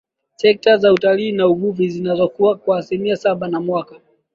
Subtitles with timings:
[0.35, 3.95] Sekta za Utalii na Uvuvi zinazokua kwa asilimia saba kwa mwaka